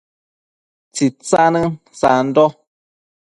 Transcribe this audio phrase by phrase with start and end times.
[0.93, 1.69] Tsitsanën
[1.99, 2.45] sando